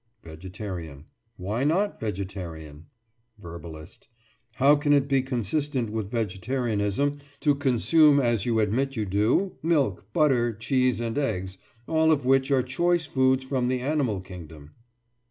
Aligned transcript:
VEGETARIAN: 0.23 1.05
Why 1.37 1.63
not 1.63 1.99
"vegetarian"? 1.99 2.87
VERBALIST: 3.37 4.07
How 4.53 4.75
can 4.75 4.93
it 4.93 5.07
be 5.07 5.21
consistent 5.21 5.91
with 5.91 6.09
vegetarianism 6.09 7.19
to 7.41 7.53
consume, 7.53 8.19
as 8.19 8.43
you 8.43 8.59
admit 8.59 8.95
you 8.95 9.05
do, 9.05 9.57
milk, 9.61 10.11
butter, 10.11 10.53
cheese, 10.53 10.99
and 10.99 11.19
eggs, 11.19 11.59
all 11.85 12.11
of 12.11 12.25
which 12.25 12.49
are 12.49 12.63
choice 12.63 13.05
foods 13.05 13.43
from 13.43 13.67
the 13.67 13.81
animal 13.81 14.21
kingdom? 14.21 14.71